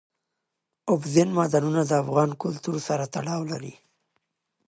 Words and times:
اوبزین 0.91 1.29
معدنونه 1.37 1.81
د 1.85 1.91
افغان 2.03 2.29
کلتور 2.43 2.75
سره 2.87 3.03
تړاو 3.13 3.41
لري. 3.51 3.73